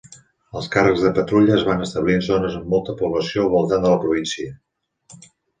[0.59, 3.95] Els càrrecs de patrulla es van establir en zones amb molta població al voltant de
[3.95, 4.59] la província.